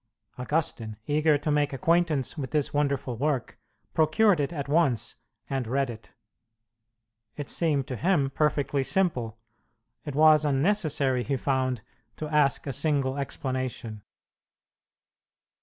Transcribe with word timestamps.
Augustine, 0.39 0.97
eager 1.05 1.37
to 1.37 1.51
make 1.51 1.71
acquaintance 1.71 2.35
with 2.35 2.49
this 2.49 2.73
wonderful 2.73 3.17
work, 3.17 3.59
procured 3.93 4.39
it 4.39 4.51
at 4.51 4.67
once 4.67 5.17
and 5.47 5.67
read 5.67 5.91
it. 5.91 6.11
It 7.35 7.51
seemed 7.51 7.85
to 7.85 7.95
him 7.95 8.31
perfectly 8.33 8.83
simple; 8.83 9.37
it 10.03 10.15
was 10.15 10.43
unnecessary, 10.43 11.21
he 11.23 11.37
found, 11.37 11.81
to 12.15 12.27
ask 12.27 12.65
a 12.65 12.73
single 12.73 13.19
explanation. 13.19 14.01